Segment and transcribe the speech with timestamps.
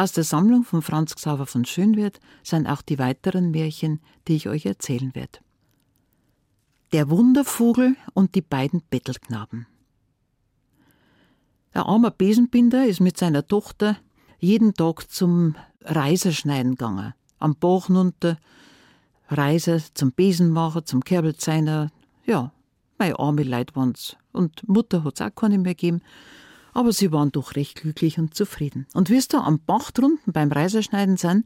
[0.00, 4.48] Aus der Sammlung von Franz Xaver von Schönwert sind auch die weiteren Märchen, die ich
[4.48, 5.40] euch erzählen werde.
[6.92, 9.66] Der Wundervogel und die beiden Bettelknaben.
[11.74, 13.98] Ein armer Besenbinder ist mit seiner Tochter
[14.38, 17.12] jeden Tag zum Reiserschneiden gegangen.
[17.38, 18.38] Am Bach runter,
[19.28, 21.90] Reise zum Besenmacher, zum Kerbelzeiner.
[22.24, 22.52] Ja,
[22.96, 24.16] meine arme Leute waren's.
[24.32, 26.00] Und Mutter hat's auch keine mehr gegeben.
[26.80, 28.86] Aber sie waren doch recht glücklich und zufrieden.
[28.94, 31.44] Und wie es da am Bach drunten beim Reiserschneiden sind,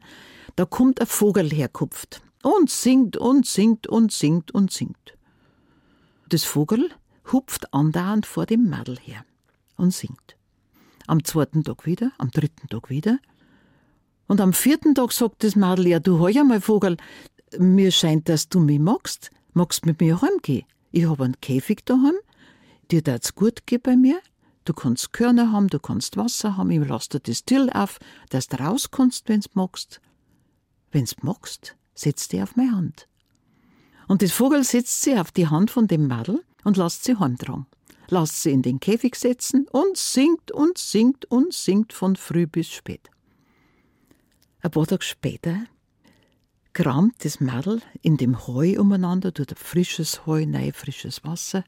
[0.55, 5.17] da kommt ein Vogel herkupft und singt und singt und singt und singt.
[6.29, 6.89] Das Vogel
[7.33, 9.25] hupft andauernd vor dem Madel her
[9.75, 10.37] und singt.
[11.05, 13.19] Am zweiten Tag wieder, am dritten Tag wieder.
[14.27, 16.95] Und am vierten Tag sagt das Madel, ja, du heuer mal Vogel,
[17.59, 19.31] mir scheint, dass du mich magst.
[19.51, 20.65] Magst mit mir heimgehen?
[20.93, 22.15] Ich habe einen Käfig daheim,
[22.89, 24.21] dir tat's gut gehen bei mir.
[24.65, 28.47] Du kannst Körner haben, du kannst Wasser haben, ich lasse dir das Till auf, dass
[28.47, 30.01] du raus kannst, wenn's magst.
[30.91, 33.07] Wenn's magst, setz dich auf meine Hand.
[34.07, 37.67] Und das Vogel setzt sie auf die Hand von dem Madel und lässt sie heimtragen
[38.09, 42.69] lässt sie in den Käfig setzen und singt und singt und singt von früh bis
[42.69, 43.09] spät.
[44.61, 45.65] Ein paar Tage später
[46.73, 51.63] kramt das Mädel in dem Heu umeinander, tut ein frisches Heu, nein, frisches Wasser.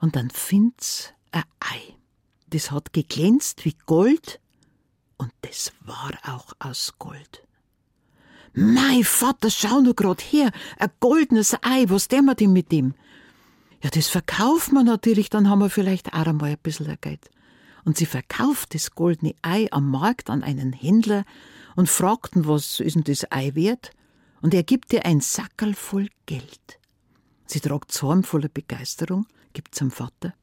[0.00, 1.96] Und dann find's ein Ei.
[2.48, 4.40] Das hat geglänzt wie Gold
[5.16, 7.46] und das war auch aus Gold.
[8.52, 12.94] Mein Vater, schau nur grad her, ein goldenes Ei, was der wir denn mit dem?
[13.82, 17.30] Ja, das verkauft man natürlich, dann haben wir vielleicht auch einmal ein bisschen Geld.
[17.84, 21.24] Und sie verkauft das goldene Ei am Markt an einen Händler
[21.76, 23.92] und fragten, was ist denn das Ei wert?
[24.42, 26.78] Und er gibt ihr ein Sackerl voll Geld.
[27.46, 30.34] Sie tragt Zorn voller Begeisterung, gibt zum Vater.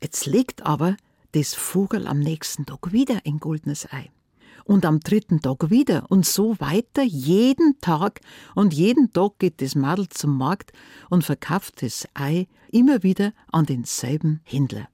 [0.00, 0.96] Jetzt legt aber
[1.32, 4.10] das Vogel am nächsten Tag wieder ein goldenes Ei
[4.64, 8.20] und am dritten Tag wieder und so weiter jeden Tag
[8.54, 10.72] und jeden Tag geht das Madel zum Markt
[11.10, 14.88] und verkauft das Ei immer wieder an denselben Händler.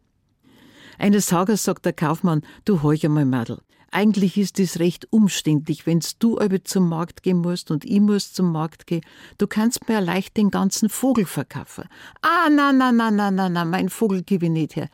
[0.98, 3.60] Eines Tages sagt der Kaufmann, du heuch einmal Madel,
[3.94, 8.32] eigentlich ist es recht umständlich, wenn's du aber zum Markt gehen musst und ich muss
[8.32, 9.02] zum Markt gehen.
[9.38, 11.84] Du kannst mir leicht den ganzen Vogel verkaufen.
[12.20, 14.88] Ah, na, na, na, na, na, na, mein Vogel gebe ich nicht her.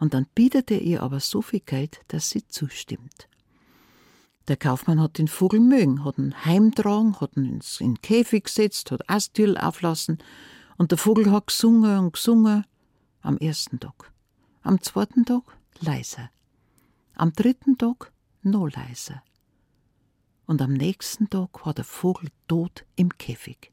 [0.00, 3.28] Und dann bietet er ihr aber so viel Geld, dass sie zustimmt.
[4.48, 8.44] Der Kaufmann hat den Vogel mögen, hat ihn heimtragen, hat ihn ins, in den Käfig
[8.44, 10.18] gesetzt, hat Astül auflassen
[10.78, 12.64] und der Vogel hat gesungen und gesungen
[13.20, 14.10] am ersten Tag.
[14.62, 15.42] Am zweiten Tag
[15.80, 16.30] leiser.
[17.14, 18.10] Am dritten Tag
[18.42, 19.22] noch leiser.
[20.46, 23.70] Und am nächsten Tag war der Vogel tot im Käfig.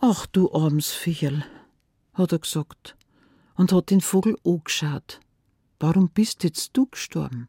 [0.00, 1.44] Ach du armes Viecherl,
[2.14, 2.96] hat er gesagt
[3.60, 5.20] und hat den Vogel angeschaut.
[5.78, 7.46] Warum bist jetzt du gestorben?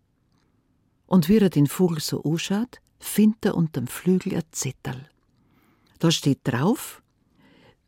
[1.05, 5.07] Und wie er den Vogel so anschaut, findet er unterm Flügel ein Zettel.
[5.99, 7.01] Da steht drauf,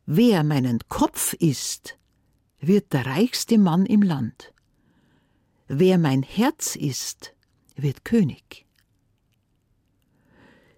[0.06, 1.98] wer meinen Kopf isst,
[2.62, 4.54] wird der reichste Mann im Land.
[5.68, 7.36] Wer mein Herz isst,
[7.76, 8.66] wird König.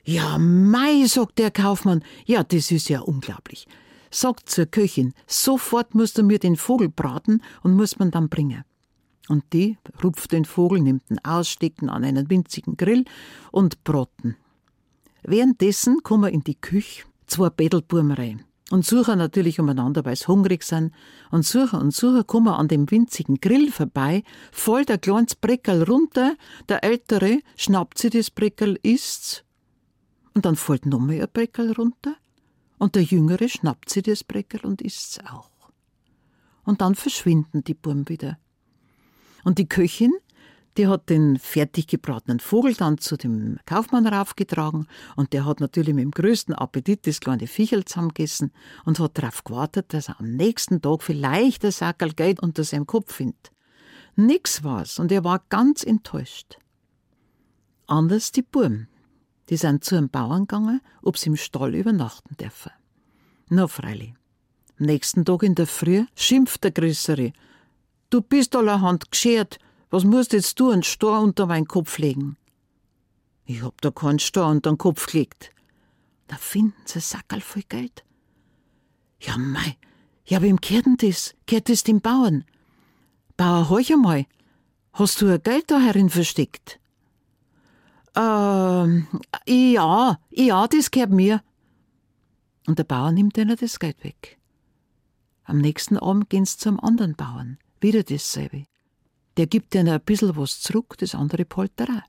[0.04, 3.68] Ja, mei, sagt der Kaufmann, ja, das ist ja unglaublich.
[4.16, 8.64] Sagt zur Köchin, sofort musst du mir den Vogel braten und muss man dann bringen.
[9.28, 13.04] Und die rupft den Vogel, nimmt ihn aus, steckt ihn an einen winzigen Grill
[13.52, 14.38] und broten.
[15.24, 20.64] Währenddessen kommen in die Küche zwei Bettelburm rein und suchen natürlich umeinander, weil sie hungrig
[20.64, 20.94] sind.
[21.30, 24.24] Und suchen und suchen kommen an dem winzigen Grill vorbei,
[24.54, 26.38] voll der kleines Breckerl runter,
[26.70, 29.44] der Ältere schnappt sich das Breckerl, isst's,
[30.34, 32.16] und dann fällt nochmal ein Breckerl runter,
[32.78, 35.50] und der Jüngere schnappt sich das Breckerl und isst's auch.
[36.64, 38.38] Und dann verschwinden die Burm wieder.
[39.44, 40.12] Und die Köchin,
[40.78, 45.94] die hat den fertig gebratenen Vogel dann zu dem Kaufmann raufgetragen und der hat natürlich
[45.94, 48.52] mit dem größten Appetit das kleine Viechel zusammengegessen
[48.84, 52.88] und hat darauf gewartet, dass er am nächsten Tag vielleicht ein Sackerl Geld unter seinem
[52.88, 53.52] Kopf findet.
[54.18, 56.58] Nix war's und er war ganz enttäuscht.
[57.88, 58.88] Anders die Burm.
[59.50, 62.72] Die sind zu einem Bauern gegangen, ob sie im Stall übernachten dürfen.
[63.50, 64.14] Na freilich.
[64.80, 67.32] Am nächsten Tag in der Früh schimpft der Größere
[68.10, 69.60] Du bist allerhand geschert.
[69.90, 72.38] Was musst jetzt du einen Stor unter meinen Kopf legen?
[73.46, 75.52] Ich hab da keinen Stor unter den Kopf gelegt.
[76.28, 78.04] Da finden sie Sackerl voll Geld.
[79.20, 79.78] Ja, mei,
[80.26, 81.36] ja, wem kehrt denn das?
[81.46, 82.46] Kehrt das dem Bauern?
[83.38, 84.26] Bauer, horch einmal.
[84.94, 86.80] Hast du ein Geld da herin versteckt?
[88.16, 89.08] Ähm,
[89.46, 91.42] ja, ja, das gehört mir.
[92.68, 94.38] Und der Bauer nimmt ihnen das Geld weg.
[95.44, 97.60] Am nächsten Abend gehen sie zum anderen Bauern.
[97.80, 98.66] Wieder dasselbe.
[99.38, 102.02] der gibt dir ein bisschen was zurück, das andere Polterei.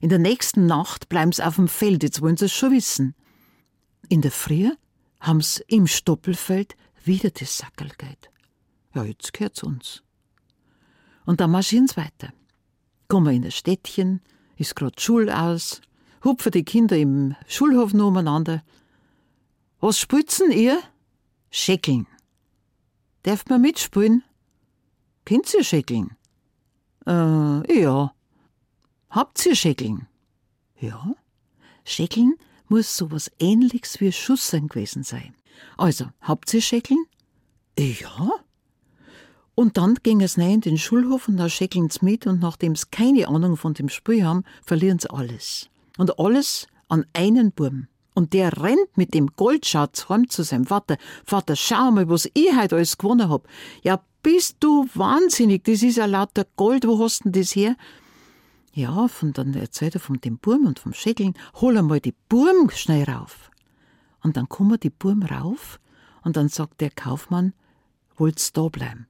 [0.00, 3.14] In der nächsten Nacht bleiben sie auf dem Feld, jetzt wollen sie es schon wissen.
[4.08, 4.70] In der Früh
[5.20, 6.74] haben sie im Stoppelfeld
[7.04, 8.30] wieder das Sackelgeld.
[8.94, 10.02] Ja, jetzt gehört's uns.
[11.26, 12.32] Und dann marschieren sie weiter.
[13.08, 14.22] Kommen in das Städtchen,
[14.60, 15.80] ist grad Schul aus,
[16.22, 18.62] hupfen die Kinder im Schulhof noch umeinander.
[19.80, 20.80] Was spitzen ihr?
[21.50, 22.06] Schäckeln.
[23.22, 24.22] Darf man mitspielen?
[25.24, 26.16] Kennt ihr Schäckeln?
[27.06, 28.14] Äh, ja.
[29.08, 30.06] Habt ihr Schäckeln?
[30.78, 31.14] Ja.
[31.84, 32.34] Schäckeln
[32.68, 35.34] muss sowas ähnliches wie Schussern gewesen sein.
[35.78, 37.04] Also, habt ihr Schäckeln?
[37.78, 38.30] Ja.
[39.60, 42.74] Und dann ging es rein in den Schulhof und da schäckeln sie mit und nachdem
[42.74, 45.68] sie keine Ahnung von dem Spiel haben, verlieren sie alles.
[45.98, 47.86] Und alles an einen Burm.
[48.14, 50.96] Und der rennt mit dem Goldschatz heim zu seinem Vater.
[51.26, 53.46] Vater, schau mal, was ich heute alles gewonnen hab.
[53.82, 57.76] Ja, bist du wahnsinnig, das ist ja lauter Gold, wo hast denn das her?
[58.72, 62.70] Ja, von dann erzählt er von dem Burm und vom Schäckeln, hol einmal die Burm
[62.70, 63.50] schnell rauf.
[64.22, 65.78] Und dann kommen die Burm rauf
[66.22, 67.52] und dann sagt der Kaufmann,
[68.16, 69.06] wollt's da bleiben?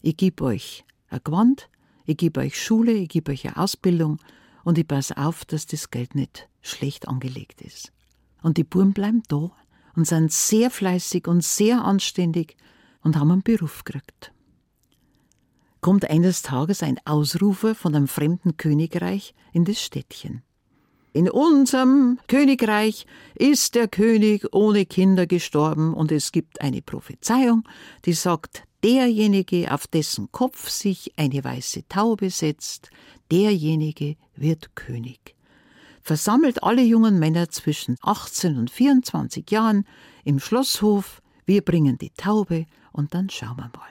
[0.00, 1.68] Ich geb euch ein Gewand,
[2.04, 4.18] ich geb euch Schule, ich geb euch eine Ausbildung
[4.64, 7.92] und ich pass auf, dass das Geld nicht schlecht angelegt ist.
[8.42, 9.50] Und die Buben bleiben da
[9.96, 12.56] und sind sehr fleißig und sehr anständig
[13.02, 14.32] und haben einen Beruf gekriegt.
[15.80, 20.42] Kommt eines Tages ein Ausrufer von einem fremden Königreich in das Städtchen.
[21.12, 27.64] In unserem Königreich ist der König ohne Kinder gestorben und es gibt eine Prophezeiung,
[28.04, 32.90] die sagt, derjenige, auf dessen Kopf sich eine weiße Taube setzt,
[33.30, 35.34] derjenige wird König.
[36.02, 39.84] Versammelt alle jungen Männer zwischen 18 und 24 Jahren
[40.24, 43.88] im Schlosshof, wir bringen die Taube und dann schauen wir mal.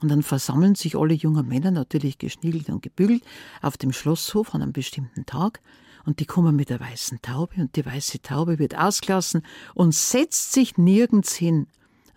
[0.00, 3.22] Und dann versammeln sich alle jungen Männer, natürlich geschniegelt und gebügelt,
[3.62, 5.60] auf dem Schlosshof an einem bestimmten Tag
[6.04, 9.42] und die kommen mit der weißen Taube und die weiße Taube wird ausgelassen
[9.74, 11.66] und setzt sich nirgends hin.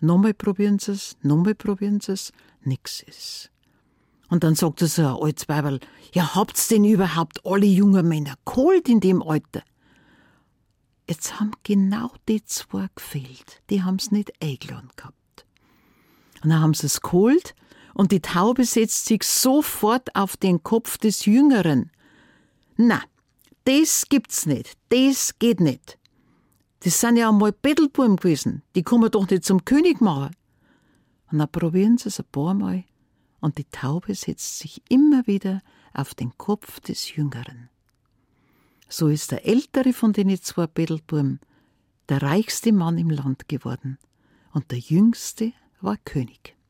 [0.00, 3.50] Nochmal probieren sie es, nochmal probieren sie es, nix ist.
[4.28, 5.80] Und dann sagt er so ein altes Weiberl,
[6.12, 9.62] ja, habt's denn überhaupt alle jungen Männer geholt in dem Alter?
[11.08, 13.62] Jetzt haben genau die zwei gefehlt.
[13.70, 15.46] Die haben's nicht eingeladen gehabt.
[16.42, 17.54] Und dann haben sie es geholt
[17.94, 21.90] und die Taube setzt sich sofort auf den Kopf des Jüngeren.
[22.76, 23.02] Na,
[23.64, 24.76] das gibt's nicht.
[24.90, 25.98] Das geht nicht.
[26.80, 28.62] Das sind ja einmal Bettelbuben gewesen.
[28.74, 30.34] Die man doch nicht zum König machen.
[31.30, 32.84] Und dann probieren sie es ein paar Mal
[33.40, 37.68] und die Taube setzt sich immer wieder auf den Kopf des Jüngeren.
[38.88, 41.40] So ist der ältere von den zwei Bettelbuben
[42.08, 43.98] der reichste Mann im Land geworden
[44.52, 46.56] und der jüngste war König.